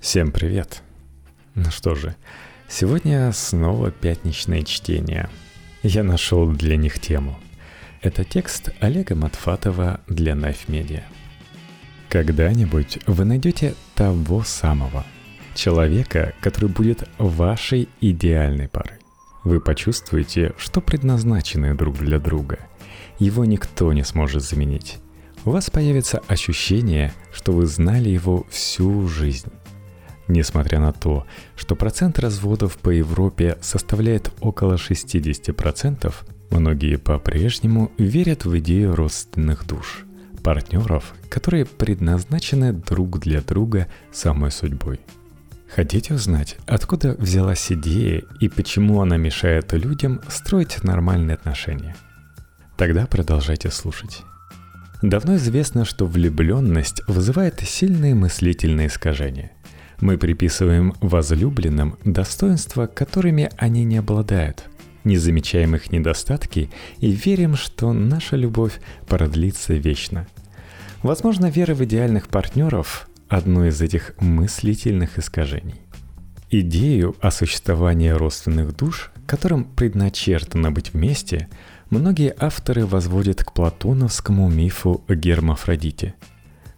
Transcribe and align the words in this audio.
Всем 0.00 0.30
привет! 0.30 0.82
Ну 1.54 1.70
что 1.70 1.94
же, 1.94 2.14
сегодня 2.68 3.32
снова 3.32 3.90
пятничное 3.90 4.62
чтение. 4.62 5.28
Я 5.82 6.04
нашел 6.04 6.46
для 6.52 6.76
них 6.76 7.00
тему. 7.00 7.38
Это 8.02 8.22
текст 8.22 8.70
Олега 8.80 9.16
Матфатова 9.16 10.00
для 10.06 10.32
Knife 10.32 10.68
Media. 10.68 11.02
Когда-нибудь 12.08 13.00
вы 13.06 13.24
найдете 13.24 13.74
того 13.94 14.44
самого 14.44 15.04
человека, 15.54 16.34
который 16.40 16.68
будет 16.68 17.08
вашей 17.18 17.88
идеальной 18.00 18.68
парой. 18.68 18.98
Вы 19.44 19.60
почувствуете, 19.60 20.52
что 20.58 20.80
предназначены 20.80 21.74
друг 21.74 21.96
для 21.98 22.20
друга. 22.20 22.58
Его 23.18 23.44
никто 23.44 23.92
не 23.92 24.04
сможет 24.04 24.42
заменить. 24.42 24.98
У 25.44 25.50
вас 25.50 25.70
появится 25.70 26.22
ощущение, 26.28 27.12
что 27.32 27.52
вы 27.52 27.66
знали 27.66 28.08
его 28.10 28.46
всю 28.50 29.08
жизнь. 29.08 29.50
Несмотря 30.28 30.80
на 30.80 30.92
то, 30.92 31.26
что 31.56 31.76
процент 31.76 32.18
разводов 32.18 32.78
по 32.78 32.90
Европе 32.90 33.58
составляет 33.60 34.32
около 34.40 34.74
60%, 34.74 36.12
многие 36.50 36.96
по-прежнему 36.96 37.92
верят 37.96 38.44
в 38.44 38.58
идею 38.58 38.96
родственных 38.96 39.66
душ, 39.66 40.04
партнеров, 40.42 41.14
которые 41.28 41.64
предназначены 41.64 42.72
друг 42.72 43.20
для 43.20 43.40
друга 43.40 43.86
самой 44.12 44.50
судьбой. 44.50 45.00
Хотите 45.68 46.14
узнать, 46.14 46.56
откуда 46.66 47.12
взялась 47.18 47.70
идея 47.70 48.22
и 48.40 48.48
почему 48.48 49.02
она 49.02 49.16
мешает 49.16 49.72
людям 49.72 50.20
строить 50.28 50.82
нормальные 50.82 51.34
отношения? 51.34 51.96
Тогда 52.76 53.06
продолжайте 53.06 53.70
слушать. 53.70 54.22
Давно 55.02 55.36
известно, 55.36 55.84
что 55.84 56.06
влюбленность 56.06 57.02
вызывает 57.06 57.60
сильные 57.60 58.14
мыслительные 58.14 58.86
искажения. 58.86 59.52
Мы 60.00 60.18
приписываем 60.18 60.94
возлюбленным 61.00 61.98
достоинства, 62.04 62.86
которыми 62.86 63.50
они 63.56 63.84
не 63.84 63.96
обладают, 63.96 64.64
не 65.04 65.16
замечаем 65.16 65.74
их 65.74 65.90
недостатки 65.90 66.70
и 66.98 67.10
верим, 67.10 67.56
что 67.56 67.92
наша 67.92 68.36
любовь 68.36 68.80
продлится 69.06 69.74
вечно. 69.74 70.26
Возможно, 71.02 71.46
вера 71.46 71.74
в 71.74 71.82
идеальных 71.84 72.28
партнеров– 72.28 73.08
одно 73.28 73.66
из 73.66 73.80
этих 73.80 74.14
мыслительных 74.20 75.18
искажений. 75.18 75.80
Идею 76.50 77.16
о 77.20 77.30
существовании 77.30 78.10
родственных 78.10 78.76
душ, 78.76 79.10
которым 79.26 79.64
предначертано 79.64 80.70
быть 80.70 80.92
вместе, 80.92 81.48
многие 81.90 82.34
авторы 82.38 82.86
возводят 82.86 83.42
к 83.44 83.52
платоновскому 83.52 84.48
мифу 84.48 85.04
о 85.08 85.14
гермафродите– 85.14 86.14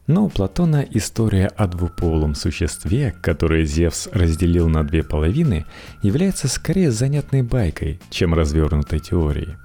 но 0.08 0.24
у 0.24 0.30
Платона 0.30 0.86
история 0.90 1.48
о 1.48 1.66
двуполом 1.66 2.34
существе, 2.34 3.14
которое 3.20 3.64
Зевс 3.66 4.08
разделил 4.10 4.66
на 4.66 4.82
две 4.82 5.02
половины, 5.02 5.66
является 6.02 6.48
скорее 6.48 6.90
занятной 6.90 7.42
байкой, 7.42 8.00
чем 8.08 8.32
развернутой 8.32 9.00
теорией. 9.00 9.56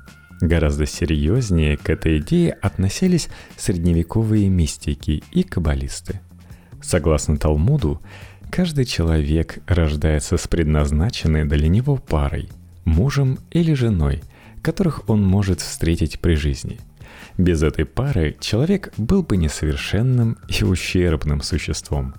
Гораздо 0.42 0.86
серьезнее 0.86 1.78
к 1.78 1.90
этой 1.90 2.20
идее 2.20 2.52
относились 2.52 3.30
средневековые 3.56 4.50
мистики 4.50 5.24
и 5.32 5.44
каббалисты. 5.44 6.20
Согласно 6.82 7.38
Талмуду, 7.38 8.02
каждый 8.52 8.84
человек 8.84 9.60
рождается 9.66 10.36
с 10.36 10.46
предназначенной 10.50 11.46
для 11.46 11.70
него 11.70 11.96
парой, 11.96 12.50
мужем 12.84 13.40
или 13.52 13.74
женой, 13.74 14.22
которых 14.62 15.10
он 15.10 15.24
может 15.24 15.62
встретить 15.62 16.20
при 16.20 16.36
жизни– 16.36 16.82
без 17.38 17.64
этой 17.64 17.86
пары 17.86 18.38
человек 18.40 18.94
был 18.98 19.24
бы 19.24 19.38
несовершенным 19.38 20.38
и 20.48 20.64
ущербным 20.64 21.42
существом. 21.42 22.14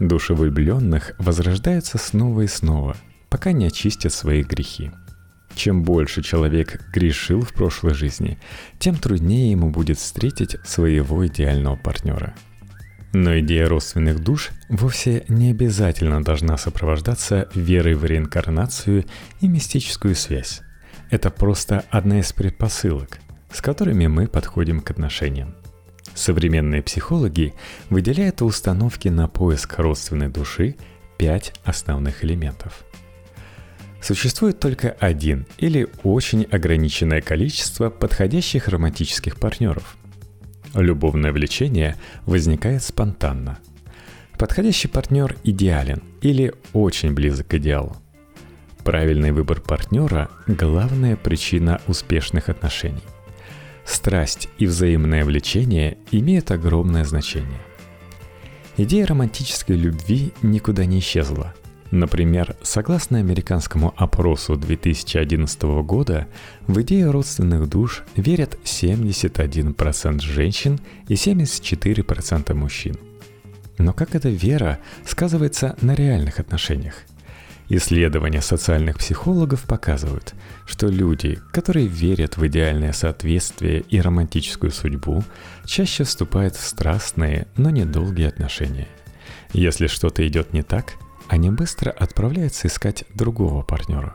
Души 0.00 0.34
влюбленных 0.34 1.12
возрождаются 1.18 1.98
снова 1.98 2.42
и 2.42 2.46
снова, 2.46 2.96
пока 3.28 3.52
не 3.52 3.66
очистят 3.66 4.12
свои 4.12 4.42
грехи. 4.42 4.90
Чем 5.54 5.82
больше 5.82 6.22
человек 6.22 6.80
грешил 6.92 7.42
в 7.42 7.52
прошлой 7.52 7.94
жизни, 7.94 8.38
тем 8.78 8.94
труднее 8.94 9.50
ему 9.50 9.70
будет 9.70 9.98
встретить 9.98 10.56
своего 10.64 11.26
идеального 11.26 11.76
партнера. 11.76 12.34
Но 13.12 13.38
идея 13.40 13.68
родственных 13.68 14.20
душ 14.20 14.50
вовсе 14.68 15.24
не 15.28 15.50
обязательно 15.50 16.22
должна 16.22 16.56
сопровождаться 16.58 17.48
верой 17.54 17.94
в 17.94 18.04
реинкарнацию 18.04 19.04
и 19.40 19.48
мистическую 19.48 20.14
связь. 20.14 20.60
Это 21.10 21.30
просто 21.30 21.84
одна 21.90 22.20
из 22.20 22.32
предпосылок– 22.32 23.18
с 23.52 23.60
которыми 23.60 24.06
мы 24.06 24.26
подходим 24.26 24.80
к 24.80 24.90
отношениям. 24.90 25.54
Современные 26.14 26.82
психологи 26.82 27.54
выделяют 27.90 28.42
установки 28.42 29.08
на 29.08 29.28
поиск 29.28 29.78
родственной 29.78 30.28
души 30.28 30.76
пять 31.16 31.52
основных 31.64 32.24
элементов. 32.24 32.84
Существует 34.00 34.60
только 34.60 34.90
один 34.90 35.46
или 35.58 35.88
очень 36.02 36.44
ограниченное 36.44 37.20
количество 37.20 37.90
подходящих 37.90 38.68
романтических 38.68 39.36
партнеров. 39.36 39.96
Любовное 40.74 41.32
влечение 41.32 41.96
возникает 42.26 42.82
спонтанно. 42.82 43.58
Подходящий 44.38 44.88
партнер 44.88 45.36
идеален 45.42 46.02
или 46.20 46.54
очень 46.72 47.12
близок 47.12 47.48
к 47.48 47.54
идеалу. 47.54 47.96
Правильный 48.84 49.32
выбор 49.32 49.60
партнера– 49.60 50.30
главная 50.46 51.16
причина 51.16 51.80
успешных 51.88 52.48
отношений– 52.48 53.02
страсть 53.88 54.48
и 54.58 54.66
взаимное 54.66 55.24
влечение 55.24 55.98
имеют 56.10 56.50
огромное 56.50 57.04
значение. 57.04 57.60
Идея 58.76 59.06
романтической 59.06 59.76
любви 59.76 60.32
никуда 60.42 60.84
не 60.84 61.00
исчезла. 61.00 61.54
Например, 61.90 62.54
согласно 62.62 63.18
американскому 63.18 63.94
опросу 63.96 64.56
2011 64.56 65.62
года, 65.82 66.28
в 66.66 66.80
идею 66.82 67.12
родственных 67.12 67.68
душ 67.68 68.04
верят 68.14 68.58
71% 68.64 70.20
женщин 70.20 70.78
и 71.08 71.14
74% 71.14 72.54
мужчин. 72.54 72.96
Но 73.78 73.92
как 73.92 74.14
эта 74.14 74.28
вера 74.28 74.80
сказывается 75.06 75.76
на 75.80 75.94
реальных 75.94 76.40
отношениях? 76.40 76.94
Исследования 77.70 78.40
социальных 78.40 78.96
психологов 78.96 79.64
показывают, 79.64 80.32
что 80.64 80.86
люди, 80.86 81.38
которые 81.52 81.86
верят 81.86 82.38
в 82.38 82.46
идеальное 82.46 82.94
соответствие 82.94 83.80
и 83.80 84.00
романтическую 84.00 84.72
судьбу, 84.72 85.22
чаще 85.66 86.04
вступают 86.04 86.56
в 86.56 86.66
страстные, 86.66 87.46
но 87.58 87.68
недолгие 87.68 88.28
отношения. 88.28 88.88
Если 89.52 89.86
что-то 89.86 90.26
идет 90.26 90.54
не 90.54 90.62
так, 90.62 90.94
они 91.28 91.50
быстро 91.50 91.90
отправляются 91.90 92.68
искать 92.68 93.04
другого 93.14 93.62
партнера. 93.62 94.14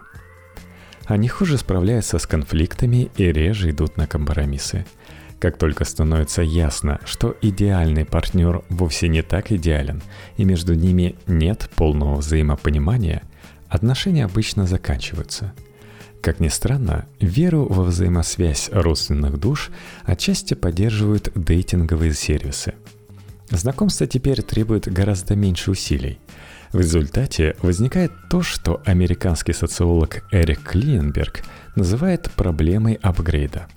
Они 1.05 1.27
хуже 1.27 1.59
справляются 1.59 2.17
с 2.17 2.25
конфликтами 2.25 3.11
и 3.17 3.31
реже 3.31 3.69
идут 3.69 3.97
на 3.97 4.07
компромиссы. 4.07 4.87
Как 5.37 5.59
только 5.59 5.85
становится 5.85 6.41
ясно, 6.41 6.99
что 7.05 7.35
идеальный 7.41 8.05
партнер 8.05 8.63
вовсе 8.69 9.09
не 9.09 9.21
так 9.21 9.51
идеален, 9.51 10.01
и 10.37 10.43
между 10.43 10.73
ними 10.73 11.17
нет 11.27 11.69
полного 11.75 12.15
взаимопонимания– 12.15 13.21
отношения 13.73 14.25
обычно 14.25 14.67
заканчиваются. 14.67 15.53
Как 16.21 16.39
ни 16.39 16.47
странно, 16.47 17.05
веру 17.19 17.65
во 17.65 17.83
взаимосвязь 17.83 18.69
родственных 18.71 19.39
душ 19.39 19.71
отчасти 20.03 20.53
поддерживают 20.53 21.31
дейтинговые 21.35 22.13
сервисы. 22.13 22.75
Знакомство 23.49 24.07
теперь 24.07 24.41
требует 24.41 24.91
гораздо 24.91 25.35
меньше 25.35 25.71
усилий. 25.71 26.19
В 26.71 26.79
результате 26.79 27.55
возникает 27.61 28.11
то, 28.29 28.41
что 28.41 28.81
американский 28.85 29.53
социолог 29.53 30.23
Эрик 30.31 30.61
Клиненберг 30.63 31.43
называет 31.75 32.31
проблемой 32.31 32.93
апгрейда. 33.01 33.67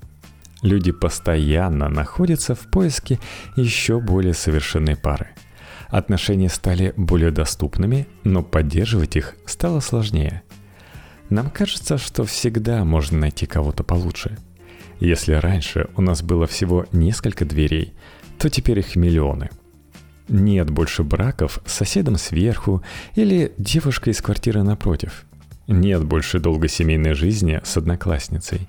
Люди 0.63 0.93
постоянно 0.93 1.89
находятся 1.89 2.55
в 2.55 2.61
поиске 2.71 3.19
еще 3.57 3.99
более 3.99 4.35
совершенной 4.35 4.97
пары– 4.97 5.29
Отношения 5.89 6.49
стали 6.49 6.93
более 6.97 7.31
доступными, 7.31 8.07
но 8.25 8.43
поддерживать 8.43 9.17
их 9.17 9.37
стало 9.47 9.81
сложнее. 9.81 10.43
Нам 11.31 11.51
кажется, 11.51 11.99
что 11.99 12.25
всегда 12.25 12.85
можно 12.85 13.19
найти 13.19 13.47
кого-то 13.47 13.83
получше. 13.85 14.37
Если 15.01 15.35
раньше 15.35 15.89
у 15.97 16.03
нас 16.03 16.23
было 16.23 16.47
всего 16.47 16.87
несколько 16.93 17.45
дверей, 17.45 17.95
то 18.39 18.49
теперь 18.49 18.79
их 18.79 18.97
миллионы. 18.97 19.51
Нет 20.29 20.71
больше 20.71 21.05
браков 21.05 21.61
с 21.67 21.73
соседом 21.73 22.17
сверху 22.17 22.83
или 23.15 23.53
девушкой 23.59 24.11
из 24.11 24.21
квартиры 24.21 24.63
напротив. 24.63 25.25
Нет 25.69 26.05
больше 26.05 26.41
долгой 26.41 26.69
семейной 26.69 27.15
жизни 27.15 27.61
с 27.65 27.77
одноклассницей. 27.77 28.69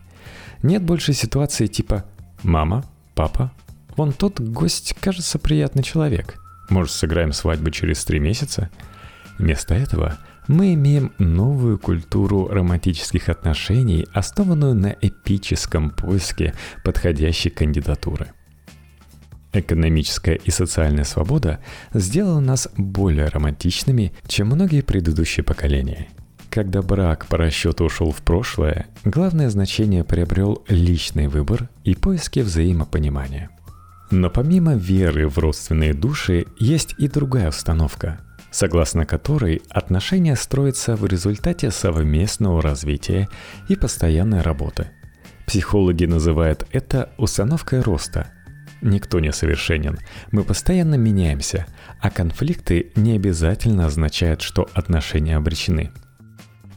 Нет 0.64 0.84
больше 0.84 1.14
ситуации 1.14 1.68
типа 1.68 2.06
«мама», 2.44 2.84
«папа», 3.14 3.52
«вон 3.96 4.14
тот 4.14 4.40
гость 4.40 4.96
кажется 5.00 5.40
приятный 5.40 5.84
человек», 5.84 6.40
может, 6.70 6.94
сыграем 6.94 7.34
свадьбу 7.34 7.72
через 7.72 8.04
три 8.06 8.20
месяца? 8.20 8.70
Вместо 9.38 9.76
этого 9.76 10.18
мы 10.48 10.74
имеем 10.74 11.12
новую 11.18 11.78
культуру 11.78 12.48
романтических 12.48 13.30
отношений, 13.30 14.08
основанную 14.14 14.76
на 14.76 14.96
эпическом 15.02 15.90
поиске 15.92 16.54
подходящей 16.84 17.52
кандидатуры. 17.52 18.28
Экономическая 19.54 20.36
и 20.36 20.52
социальная 20.52 21.04
свобода 21.04 21.60
сделала 21.94 22.40
нас 22.40 22.70
более 22.78 23.28
романтичными, 23.28 24.14
чем 24.28 24.48
многие 24.48 24.82
предыдущие 24.82 25.44
поколения. 25.44 26.08
Когда 26.50 26.82
брак 26.82 27.28
по 27.28 27.38
расчету 27.38 27.86
ушел 27.86 28.12
в 28.12 28.22
прошлое, 28.22 28.88
главное 29.04 29.50
значение 29.50 30.04
приобрел 30.04 30.64
личный 30.68 31.28
выбор 31.28 31.70
и 31.84 31.94
поиски 31.94 32.40
взаимопонимания. 32.40 33.50
Но 34.10 34.30
помимо 34.30 34.76
веры 34.76 35.28
в 35.28 35.38
родственные 35.38 35.94
души, 35.94 36.46
есть 36.58 36.96
и 36.98 37.08
другая 37.08 37.50
установка, 37.50 38.20
согласно 38.52 39.06
которой 39.06 39.62
отношения 39.70 40.36
строятся 40.36 40.96
в 40.96 41.06
результате 41.06 41.72
совместного 41.72 42.62
развития 42.62 43.28
и 43.68 43.76
постоянной 43.76 44.42
работы. 44.42 44.88
Психологи 45.46 46.06
называют 46.06 46.68
это 46.72 47.10
установкой 47.18 47.82
роста– 47.82 48.32
Никто 48.82 49.20
не 49.20 49.32
совершенен. 49.32 49.98
Мы 50.32 50.44
постоянно 50.44 50.96
меняемся, 50.96 51.66
а 52.00 52.12
конфликты 52.12 52.92
не 52.96 53.16
обязательно 53.16 53.86
означают, 53.86 54.42
что 54.42 54.70
отношения 54.74 55.36
обречены. 55.36 55.92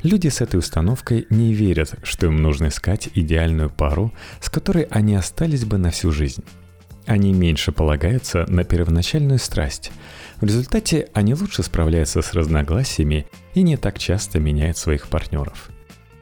Люди 0.03 0.29
с 0.29 0.41
этой 0.41 0.57
установкой 0.57 1.27
не 1.29 1.53
верят, 1.53 1.95
что 2.03 2.27
им 2.27 2.37
нужно 2.37 2.69
искать 2.69 3.11
идеальную 3.15 3.69
пару, 3.69 4.15
с 4.41 4.49
которой 4.49 4.85
они 4.85 5.15
остались 5.15 5.67
бы 5.67 5.77
на 5.77 5.91
всю 5.91 6.11
жизнь. 6.11 6.43
Они 7.11 7.33
меньше 7.33 7.73
полагаются 7.73 8.47
на 8.49 8.63
первоначальную 8.63 9.39
страсть. 9.39 9.91
В 10.41 10.45
результате 10.45 11.09
они 11.13 11.35
лучше 11.35 11.65
справляются 11.65 12.23
с 12.23 12.33
разногласиями 12.35 13.27
и 13.55 13.63
не 13.63 13.77
так 13.77 13.99
часто 13.99 14.39
меняют 14.39 14.79
своих 14.79 15.09
партнеров– 15.09 15.71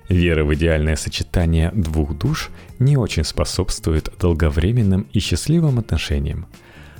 Вера 0.08 0.42
в 0.42 0.54
идеальное 0.54 0.96
сочетание 0.96 1.70
двух 1.74 2.16
душ 2.16 2.48
не 2.78 2.96
очень 2.96 3.24
способствует 3.24 4.10
долговременным 4.18 5.06
и 5.12 5.18
счастливым 5.18 5.78
отношениям. 5.78 6.46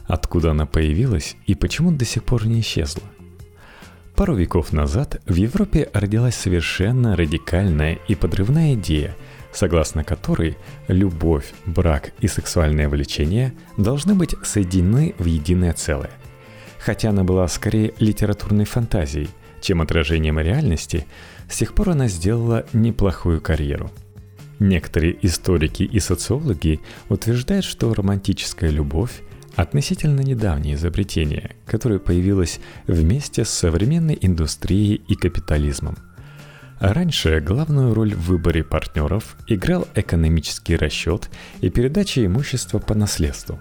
Откуда 0.06 0.50
она 0.50 0.66
появилась 0.66 1.36
и 1.46 1.54
почему 1.54 1.90
до 1.90 2.04
сих 2.04 2.24
пор 2.24 2.46
не 2.46 2.60
исчезла? 2.60 3.04
Пару 4.14 4.34
веков 4.34 4.72
назад 4.72 5.22
в 5.26 5.34
Европе 5.34 5.88
родилась 5.94 6.34
совершенно 6.34 7.16
радикальная 7.16 7.98
и 8.08 8.14
подрывная 8.14 8.74
идея, 8.74 9.16
согласно 9.58 10.04
которой 10.04 10.56
любовь, 10.86 11.52
брак 11.66 12.12
и 12.20 12.28
сексуальное 12.28 12.88
влечение 12.88 13.52
должны 13.76 14.14
быть 14.14 14.36
соединены 14.44 15.16
в 15.18 15.24
единое 15.24 15.72
целое. 15.72 16.12
Хотя 16.78 17.10
она 17.10 17.24
была 17.24 17.48
скорее 17.48 17.92
литературной 17.98 18.66
фантазией, 18.66 19.28
чем 19.60 19.82
отражением 19.82 20.38
реальности, 20.38 21.06
с 21.50 21.56
тех 21.56 21.74
пор 21.74 21.90
она 21.90 22.06
сделала 22.06 22.66
неплохую 22.72 23.40
карьеру. 23.40 23.90
Некоторые 24.60 25.18
историки 25.26 25.82
и 25.82 25.98
социологи 25.98 26.80
утверждают, 27.08 27.64
что 27.64 27.92
романтическая 27.92 28.70
любовь 28.70 29.22
относительно 29.56 30.20
недавнее 30.20 30.76
изобретение, 30.76 31.56
которое 31.66 31.98
появилось 31.98 32.60
вместе 32.86 33.44
с 33.44 33.50
современной 33.50 34.16
индустрией 34.20 35.02
и 35.08 35.16
капитализмом. 35.16 35.96
Раньше 36.80 37.40
главную 37.40 37.94
роль 37.94 38.14
в 38.14 38.26
выборе 38.26 38.62
партнеров 38.62 39.36
играл 39.46 39.86
экономический 39.94 40.76
расчет 40.76 41.28
и 41.60 41.70
передача 41.70 42.24
имущества 42.24 42.78
по 42.78 42.94
наследству. 42.94 43.58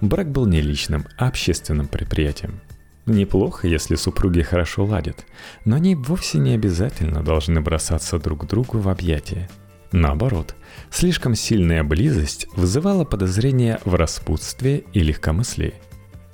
Брак 0.00 0.30
был 0.30 0.46
не 0.46 0.60
личным, 0.60 1.06
а 1.16 1.28
общественным 1.28 1.88
предприятием– 1.88 2.60
Неплохо, 3.08 3.66
если 3.66 3.94
супруги 3.94 4.42
хорошо 4.42 4.84
ладят, 4.84 5.24
но 5.64 5.76
они 5.76 5.94
вовсе 5.94 6.36
не 6.36 6.52
обязательно 6.52 7.22
должны 7.22 7.62
бросаться 7.62 8.18
друг 8.18 8.46
другу 8.46 8.80
в 8.80 8.88
объятия. 8.90 9.48
Наоборот, 9.92 10.54
слишком 10.90 11.34
сильная 11.34 11.82
близость 11.82 12.46
вызывала 12.54 13.06
подозрения 13.06 13.80
в 13.86 13.94
распутстве 13.94 14.84
и 14.92 15.00
легкомыслии. 15.00 15.72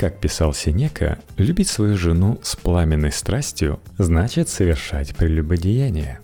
Как 0.04 0.20
писал 0.20 0.52
Сенека, 0.52 1.18
любить 1.38 1.68
свою 1.68 1.96
жену 1.96 2.38
с 2.42 2.56
пламенной 2.56 3.10
страстью 3.10 3.80
значит 3.96 4.50
совершать 4.50 5.16
прелюбодеяние. 5.16 6.20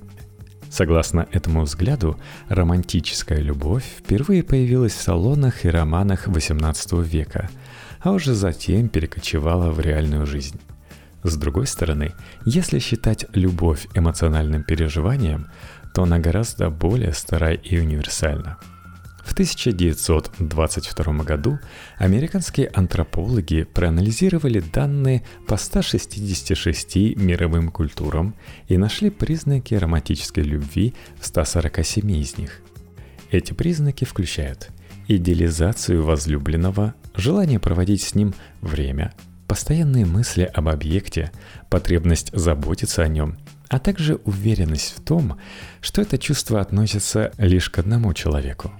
Согласно 0.68 1.26
этому 1.32 1.62
взгляду, 1.62 2.20
романтическая 2.50 3.38
любовь 3.38 3.86
впервые 4.00 4.42
появилась 4.42 4.92
в 4.92 5.00
салонах 5.00 5.64
и 5.64 5.70
романах 5.70 6.28
XVIII 6.28 7.02
века– 7.02 7.48
а 8.00 8.12
уже 8.12 8.34
затем 8.34 8.90
перекочевала 8.90 9.70
в 9.70 9.80
реальную 9.80 10.26
жизнь. 10.26 10.60
С 11.22 11.38
другой 11.38 11.66
стороны, 11.66 12.12
если 12.44 12.80
считать 12.80 13.24
любовь 13.32 13.86
эмоциональным 13.94 14.62
переживанием, 14.62 15.46
то 15.94 16.02
она 16.02 16.18
гораздо 16.18 16.68
более 16.68 17.14
старая 17.14 17.54
и 17.54 17.78
универсальна. 17.78 18.58
В 19.30 19.32
1922 19.32 21.12
году 21.22 21.60
американские 21.98 22.66
антропологи 22.66 23.62
проанализировали 23.62 24.58
данные 24.58 25.22
по 25.46 25.56
166 25.56 27.16
мировым 27.16 27.70
культурам 27.70 28.34
и 28.66 28.76
нашли 28.76 29.08
признаки 29.08 29.74
романтической 29.74 30.42
любви 30.42 30.94
в 31.20 31.26
147 31.26 32.10
из 32.10 32.38
них. 32.38 32.60
Эти 33.30 33.52
признаки 33.52 34.04
включают 34.04 34.70
идеализацию 35.06 36.04
возлюбленного, 36.04 36.94
желание 37.14 37.60
проводить 37.60 38.02
с 38.02 38.16
ним 38.16 38.34
время, 38.60 39.14
постоянные 39.46 40.06
мысли 40.06 40.42
об 40.42 40.68
объекте, 40.68 41.30
потребность 41.70 42.36
заботиться 42.36 43.04
о 43.04 43.08
нем, 43.08 43.38
а 43.68 43.78
также 43.78 44.16
уверенность 44.24 44.96
в 44.96 45.00
том, 45.00 45.38
что 45.80 46.02
это 46.02 46.18
чувство 46.18 46.60
относится 46.60 47.30
лишь 47.38 47.70
к 47.70 47.78
одному 47.78 48.12
человеку. 48.12 48.72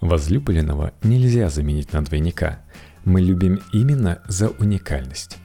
Возлюбленного 0.00 0.92
нельзя 1.02 1.48
заменить 1.50 1.92
на 1.92 2.04
двойника. 2.04 2.60
Мы 3.04 3.20
любим 3.20 3.60
именно 3.72 4.20
за 4.26 4.48
уникальность. 4.48 5.38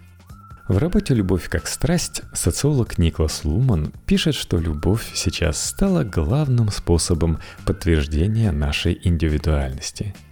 В 0.67 0.77
работе 0.77 1.13
«Любовь 1.13 1.47
как 1.47 1.67
страсть» 1.67 2.23
социолог 2.33 2.97
Никлас 2.97 3.45
Луман 3.45 3.93
пишет, 4.05 4.33
что 4.33 4.57
любовь 4.57 5.11
сейчас 5.13 5.63
стала 5.63 6.03
главным 6.03 6.71
способом 6.71 7.39
подтверждения 7.65 8.51
нашей 8.51 8.99
индивидуальности– 9.03 10.15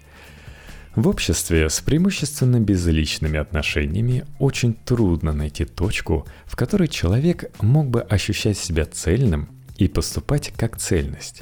в 0.95 1.07
обществе 1.07 1.69
с 1.71 1.81
преимущественно 1.81 2.59
безличными 2.59 3.39
отношениями 3.39 4.25
очень 4.37 4.75
трудно 4.75 5.33
найти 5.33 5.65
точку, 5.65 6.27
в 6.45 6.55
которой 6.55 6.87
человек 6.87 7.45
мог 7.61 7.87
бы 7.89 8.01
ощущать 8.01 8.59
себя 8.59 8.85
цельным 8.85 9.49
и 9.77 9.87
поступать 9.87 10.53
как 10.55 10.77
цельность. 10.77 11.41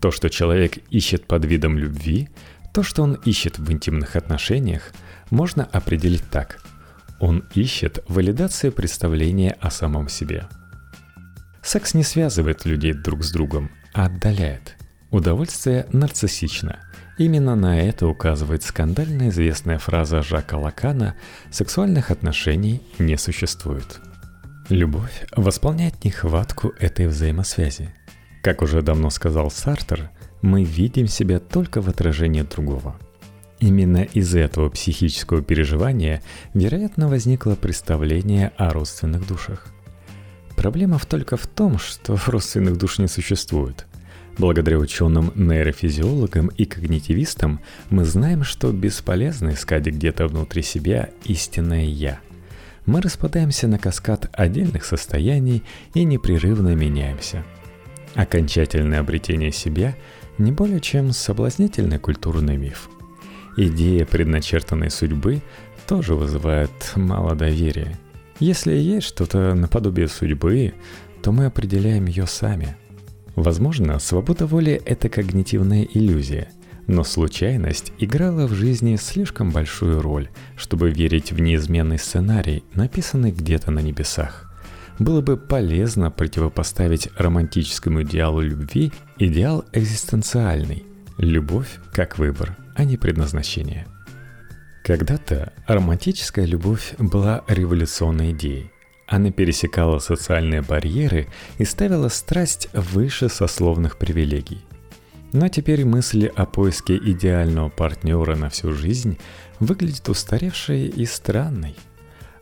То, 0.00 0.10
что 0.10 0.30
человек 0.30 0.78
ищет 0.90 1.26
под 1.26 1.44
видом 1.44 1.78
любви, 1.78 2.28
то, 2.72 2.82
что 2.82 3.02
он 3.02 3.14
ищет 3.24 3.58
в 3.58 3.70
интимных 3.70 4.16
отношениях, 4.16 4.92
можно 5.30 5.64
определить 5.64 6.28
так. 6.30 6.62
Он 7.18 7.44
ищет 7.54 8.02
валидацию 8.08 8.72
представления 8.72 9.56
о 9.60 9.70
самом 9.70 10.08
себе. 10.08 10.48
Секс 11.62 11.94
не 11.94 12.02
связывает 12.02 12.64
людей 12.64 12.94
друг 12.94 13.22
с 13.22 13.30
другом, 13.30 13.70
а 13.92 14.06
отдаляет. 14.06 14.76
Удовольствие 15.10 15.86
нарциссично– 15.92 16.78
Именно 17.20 17.54
на 17.54 17.78
это 17.78 18.06
указывает 18.06 18.62
скандально 18.62 19.28
известная 19.28 19.78
фраза 19.78 20.22
Жака 20.22 20.56
Лакана 20.56 21.16
«сексуальных 21.50 22.10
отношений 22.10 22.80
не 22.98 23.18
существует». 23.18 24.00
Любовь 24.70 25.26
восполняет 25.36 26.02
нехватку 26.02 26.72
этой 26.78 27.08
взаимосвязи. 27.08 27.94
Как 28.42 28.62
уже 28.62 28.82
давно 28.82 29.10
сказал 29.10 29.50
Сартер, 29.50 30.10
мы 30.42 30.64
видим 30.64 31.06
себя 31.06 31.38
только 31.40 31.80
в 31.80 31.88
отражении 31.88 32.42
другого. 32.42 32.96
Именно 33.58 34.04
из 34.04 34.34
этого 34.34 34.70
психического 34.70 35.42
переживания, 35.42 36.22
вероятно, 36.54 37.08
возникло 37.08 37.54
представление 37.54 38.52
о 38.56 38.70
родственных 38.70 39.26
душах. 39.26 39.66
Проблема 40.56 40.98
только 40.98 41.36
в 41.36 41.46
том, 41.46 41.78
что 41.78 42.18
родственных 42.26 42.78
душ 42.78 42.98
не 42.98 43.08
существует– 43.08 43.86
Благодаря 44.40 44.78
ученым-нейрофизиологам 44.78 46.46
и 46.48 46.64
когнитивистам 46.64 47.60
мы 47.90 48.06
знаем, 48.06 48.42
что 48.42 48.72
бесполезно 48.72 49.50
искать 49.50 49.84
где-то 49.84 50.28
внутри 50.28 50.62
себя 50.62 51.10
истинное 51.24 51.84
«я». 51.84 52.20
Мы 52.86 53.02
распадаемся 53.02 53.68
на 53.68 53.78
каскад 53.78 54.30
отдельных 54.32 54.86
состояний 54.86 55.62
и 55.92 56.04
непрерывно 56.04 56.74
меняемся. 56.74 57.44
Окончательное 58.14 59.00
обретение 59.00 59.52
себя 59.52 59.96
не 60.38 60.52
более 60.52 60.80
чем 60.80 61.12
соблазнительный 61.12 61.98
культурный 61.98 62.56
миф. 62.56 62.88
Идея 63.56 64.06
предначертанной 64.06 64.90
судьбы 64.90 65.42
тоже 65.86 66.14
вызывает 66.14 66.70
мало 66.96 67.34
доверия. 67.34 67.98
Если 68.38 68.72
есть 68.72 69.06
что-то 69.06 69.54
наподобие 69.54 70.08
судьбы, 70.08 70.72
то 71.22 71.32
мы 71.32 71.46
определяем 71.46 72.06
ее 72.06 72.26
сами– 72.26 72.76
Возможно, 73.36 73.98
свобода 73.98 74.46
воли– 74.46 74.82
это 74.84 75.08
когнитивная 75.08 75.84
иллюзия, 75.84 76.48
но 76.86 77.04
случайность 77.04 77.92
играла 77.98 78.46
в 78.46 78.52
жизни 78.52 78.96
слишком 78.96 79.50
большую 79.50 80.02
роль, 80.02 80.28
чтобы 80.56 80.90
верить 80.90 81.32
в 81.32 81.40
неизменный 81.40 81.98
сценарий, 81.98 82.64
написанный 82.74 83.30
где-то 83.30 83.70
на 83.70 83.80
небесах. 83.80 84.49
Было 85.00 85.22
бы 85.22 85.38
полезно 85.38 86.10
противопоставить 86.10 87.08
романтическому 87.16 88.02
идеалу 88.02 88.42
любви 88.42 88.92
идеал 89.18 89.64
экзистенциальный– 89.72 90.84
любовь 91.16 91.78
как 91.90 92.18
выбор, 92.18 92.54
а 92.74 92.84
не 92.84 92.98
предназначение. 92.98 93.86
Когда-то 94.84 95.54
романтическая 95.66 96.44
любовь 96.44 96.92
была 96.98 97.42
революционной 97.48 98.32
идеей. 98.32 98.70
Она 99.06 99.30
пересекала 99.30 100.00
социальные 100.00 100.60
барьеры 100.60 101.28
и 101.56 101.64
ставила 101.64 102.08
страсть 102.08 102.68
выше 102.74 103.30
сословных 103.30 103.96
привилегий. 103.96 104.62
Но 105.32 105.48
теперь 105.48 105.86
мысли 105.86 106.30
о 106.36 106.44
поиске 106.44 106.98
идеального 106.98 107.70
партнера 107.70 108.36
на 108.36 108.50
всю 108.50 108.74
жизнь 108.74 109.16
выглядят 109.60 110.10
устаревшей 110.10 110.88
и 110.88 111.06
странной. 111.06 111.74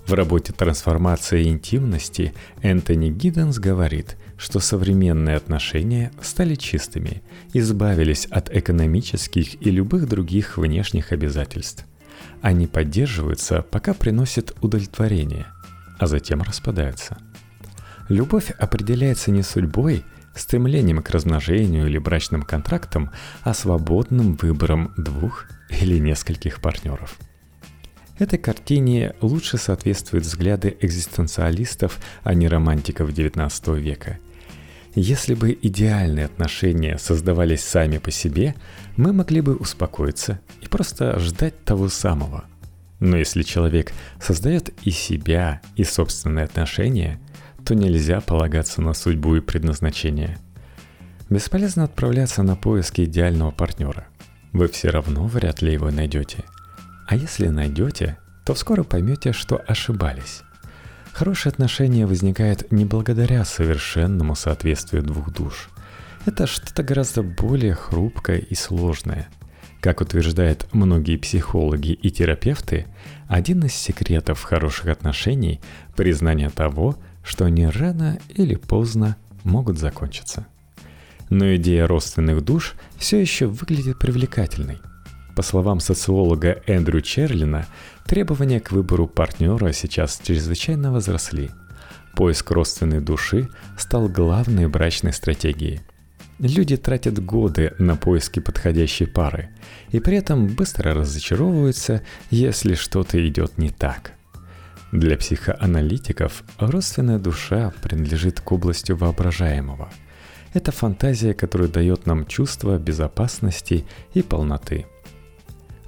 В 0.09 0.15
работе 0.15 0.55
«Трансформация 0.55 1.43
интимности» 1.43 2.33
Энтони 2.63 3.11
Гидденс 3.11 3.59
говорит, 3.59 4.17
что 4.39 4.59
современные 4.59 5.37
отношения 5.37 6.13
стали 6.23 6.55
чистыми, 6.55 7.21
избавились 7.53 8.25
от 8.25 8.51
экономических 8.51 9.61
и 9.61 9.71
любых 9.71 10.09
других 10.09 10.57
внешних 10.57 11.13
обязательств. 11.13 11.85
Они 12.41 12.67
поддерживаются, 12.67 13.61
пока 13.61 13.93
приносят 13.93 14.57
удовлетворение, 14.63 15.45
а 15.99 16.07
затем 16.07 16.41
распадаются. 16.41 17.19
Любовь 18.09 18.51
определяется 18.53 19.31
не 19.31 19.43
судьбой, 19.43 20.05
стремлением 20.35 21.03
к 21.03 21.11
размножению 21.11 21.87
или 21.87 21.99
брачным 21.99 22.45
контрактам, 22.45 23.11
а 23.43 23.53
свободным 23.53 24.37
выбором 24.37 24.95
двух 24.97 25.45
или 25.69 25.99
нескольких 25.99 26.63
партнеров. 26.63 27.19
Этой 28.19 28.39
картине 28.39 29.15
лучше 29.21 29.59
соответствуют 29.59 30.25
взгляды 30.25 30.77
экзистенциалистов, 30.81 31.99
а 32.25 32.35
не 32.35 32.49
романтиков 32.49 33.11
XIX 33.11 33.79
века. 33.79 34.19
Если 34.95 35.35
бы 35.35 35.57
идеальные 35.61 36.25
отношения 36.25 36.99
создавались 36.99 37.63
сами 37.63 37.99
по 37.99 38.11
себе, 38.11 38.57
мы 38.97 39.13
могли 39.13 39.41
бы 39.41 39.55
успокоиться 39.55 40.41
и 40.61 40.67
просто 40.67 41.19
ждать 41.21 41.65
того 41.65 41.89
самого. 41.89 42.45
Но 42.99 43.17
если 43.17 43.43
человек 43.43 43.93
создает 44.21 44.71
и 44.85 44.91
себя, 44.91 45.61
и 45.77 45.85
собственные 45.85 46.47
отношения, 46.47 47.21
то 47.65 47.77
нельзя 47.77 48.21
полагаться 48.21 48.83
на 48.83 48.95
судьбу 48.95 49.37
и 49.37 49.41
предназначение. 49.41 50.39
Бесполезно 51.31 51.85
отправляться 51.85 52.43
на 52.43 52.57
поиски 52.57 53.03
идеального 53.03 53.53
партнера. 53.53 54.09
Вы 54.53 54.67
все 54.67 54.89
равно 54.89 55.29
вряд 55.29 55.63
ли 55.63 55.73
его 55.73 55.91
найдете. 55.93 56.45
А 57.09 57.17
если 57.17 57.49
найдете, 57.49 58.19
то 58.45 58.55
скоро 58.55 58.85
поймете, 58.85 59.33
что 59.33 59.63
ошибались. 59.67 60.43
Хорошие 61.15 61.51
отношения 61.51 62.05
возникают 62.05 62.71
не 62.71 62.85
благодаря 62.85 63.47
совершенному 63.47 64.37
соответствию 64.37 65.03
двух 65.03 65.33
душ. 65.33 65.71
Это 66.27 66.47
что-то 66.47 66.83
гораздо 66.83 67.23
более 67.23 67.73
хрупкое 67.75 68.37
и 68.37 68.55
сложное. 68.55 69.29
Как 69.81 70.03
утверждают 70.03 70.67
многие 70.75 71.17
психологи 71.17 71.93
и 71.93 72.11
терапевты, 72.11 72.85
один 73.27 73.65
из 73.65 73.73
секретов 73.73 74.43
хороших 74.43 74.89
отношений– 74.89 75.63
признание 75.97 76.51
того, 76.51 76.99
что 77.25 77.47
они 77.47 77.67
рано 77.67 78.19
или 78.29 78.55
поздно 78.55 79.17
могут 79.45 79.79
закончиться. 79.79 80.47
Но 81.31 81.57
идея 81.57 81.87
родственных 81.87 82.45
душ 82.45 82.75
все 82.99 83.19
еще 83.19 83.47
выглядит 83.47 83.99
привлекательной. 83.99 84.79
По 85.39 85.43
словам 85.43 85.79
социолога 85.79 86.61
Эндрю 86.67 87.01
Черлина, 87.01 87.65
требования 88.07 88.59
к 88.59 88.73
выбору 88.73 89.07
партнера 89.07 89.71
сейчас 89.71 90.21
чрезвычайно 90.21 90.91
возросли. 90.91 91.51
Поиск 92.17 92.51
родственной 92.51 93.01
души 93.01 93.49
стал 93.79 94.09
главной 94.09 94.67
брачной 94.67 95.13
стратегией. 95.13 95.81
Люди 96.41 96.77
тратят 96.77 97.25
годы 97.25 97.73
на 97.79 97.95
поиски 97.95 98.41
подходящей 98.41 99.07
пары, 99.07 99.51
и 99.93 100.01
при 100.01 100.17
этом 100.17 100.49
быстро 100.49 100.93
разочаровываются, 100.93 102.03
если 102.31 102.75
что-то 102.75 103.25
идет 103.29 103.59
не 103.59 103.71
так– 103.71 104.15
для 104.91 105.19
психоаналитиков 105.19 106.43
родственная 106.59 107.19
душа 107.19 107.75
принадлежит 107.83 108.41
к 108.41 108.51
области 108.51 108.91
воображаемого. 108.91 109.91
Это 110.55 110.73
фантазия, 110.73 111.35
которая 111.35 111.69
дает 111.69 112.07
нам 112.07 112.27
чувство 112.27 112.79
безопасности 112.79 113.85
и 114.15 114.23
полноты. 114.23 114.87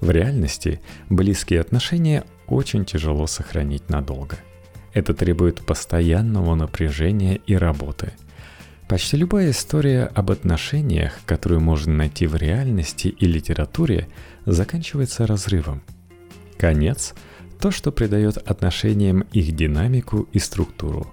В 0.01 0.11
реальности 0.11 0.81
близкие 1.09 1.61
отношения 1.61 2.25
очень 2.47 2.85
тяжело 2.85 3.27
сохранить 3.27 3.89
надолго. 3.89 4.37
Это 4.93 5.15
требует 5.15 5.65
постоянного 5.65 6.55
напряжения 6.55 7.37
и 7.47 7.55
работы. 7.55 8.13
Почти 8.89 9.17
любая 9.17 9.51
история 9.51 10.11
об 10.15 10.33
отношениях, 10.33 11.13
которую 11.27 11.61
можно 11.61 11.93
найти 11.95 12.27
в 12.27 12.35
реальности 12.35 13.09
и 13.09 13.27
литературе, 13.27 14.09
заканчивается 14.47 15.27
разрывом. 15.27 15.83
Конец– 16.59 17.15
то, 17.61 17.71
что 17.71 17.93
придает 17.93 18.39
отношениям 18.39 19.21
их 19.33 19.55
динамику 19.55 20.29
и 20.33 20.39
структуру. 20.39 21.13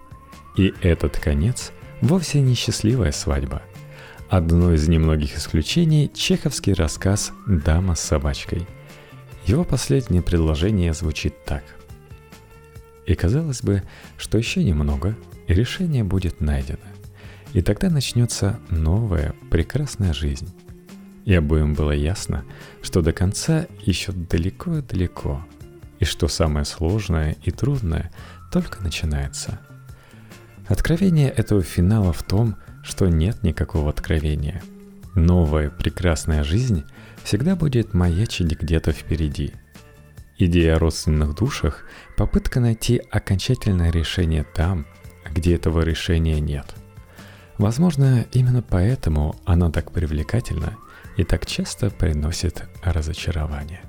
И 0.56 0.74
этот 0.82 1.20
конец 1.20 1.72
вовсе 2.01 2.39
не 2.39 2.56
счастливая 2.56 3.12
свадьба. 3.12 3.62
Одно 4.29 4.74
из 4.74 4.88
немногих 4.88 5.38
исключений– 5.38 6.10
чеховский 6.15 6.74
рассказ 6.74 7.32
«Дама 7.46 7.96
с 7.96 8.00
собачкой». 8.00 8.65
Его 9.48 9.63
последнее 9.63 10.22
предложение 10.22 10.94
звучит 10.94 11.44
так. 11.46 11.63
И 13.08 13.16
казалось 13.16 13.63
бы, 13.63 13.82
что 14.18 14.38
еще 14.38 14.63
немного, 14.63 15.18
и 15.48 15.54
решение 15.54 16.04
будет 16.04 16.42
найдено. 16.42 16.77
И 17.54 17.62
тогда 17.62 17.89
начнется 17.89 18.60
новая, 18.70 19.34
прекрасная 19.50 20.13
жизнь. 20.13 20.54
И 21.25 21.34
обоим 21.34 21.74
было 21.74 21.92
ясно, 21.92 22.46
что 22.82 23.01
до 23.01 23.13
конца 23.13 23.66
еще 23.82 24.12
далеко-далеко– 24.12 25.46
и 26.00 26.06
что 26.06 26.27
самое 26.27 26.66
сложное 26.66 27.36
и 27.44 27.51
трудное 27.51 28.12
только 28.51 28.82
начинается. 28.82 29.60
Откровение 30.68 31.30
этого 31.30 31.62
финала 31.62 32.13
в 32.13 32.24
том, 32.24 32.56
что 32.84 33.08
нет 33.08 33.44
никакого 33.44 33.89
откровения. 33.89 34.62
Новая 35.16 35.70
прекрасная 35.70 36.44
жизнь 36.44 36.84
всегда 37.28 37.58
будет 37.58 37.94
маячить 37.94 38.58
где-то 38.58 38.94
впереди. 38.94 39.52
Идея 40.38 40.78
о 40.78 40.80
родственных 40.80 41.36
душах– 41.36 41.84
попытка 42.16 42.62
найти 42.62 43.02
окончательное 43.12 43.92
решение 43.92 44.46
там, 44.46 44.88
где 45.30 45.56
этого 45.56 45.82
решения 45.82 46.40
нет. 46.40 46.76
Возможно, 47.58 48.26
именно 48.32 48.62
поэтому 48.62 49.36
она 49.44 49.70
так 49.72 49.92
привлекательна 49.92 50.78
и 51.18 51.26
так 51.26 51.46
часто 51.46 51.90
приносит 51.90 52.64
разочарование. 52.82 53.82